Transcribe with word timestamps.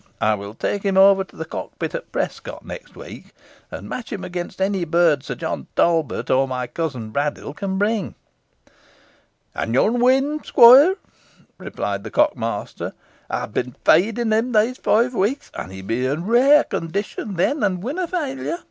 I 0.19 0.33
will 0.33 0.55
take 0.55 0.81
him 0.81 0.97
over 0.97 1.23
to 1.23 1.35
the 1.35 1.45
cockpit 1.45 1.93
at 1.93 2.11
Prescot 2.11 2.65
next 2.65 2.95
week, 2.95 3.35
and 3.69 3.87
match 3.87 4.11
him 4.11 4.23
against 4.23 4.59
any 4.59 4.83
bird 4.83 5.21
Sir 5.23 5.35
John 5.35 5.67
Talbot, 5.75 6.31
or 6.31 6.47
my 6.47 6.65
cousin 6.65 7.11
Braddyll, 7.11 7.55
can 7.55 7.77
bring." 7.77 8.15
"And 9.53 9.75
yo'n 9.75 9.99
win, 9.99 10.43
squoire," 10.43 10.95
replied 11.59 12.03
the 12.03 12.09
cock 12.09 12.35
master; 12.35 12.93
"ey 13.31 13.41
ha' 13.41 13.53
been 13.53 13.75
feedin' 13.85 14.33
him 14.33 14.53
these 14.53 14.79
five 14.79 15.13
weeks, 15.13 15.51
so 15.55 15.65
he'll 15.65 15.85
be 15.85 16.09
i' 16.09 16.13
rare 16.13 16.63
condition 16.63 17.35
then, 17.35 17.61
and 17.61 17.83
winna 17.83 18.07
fail 18.07 18.39
yo. 18.39 18.57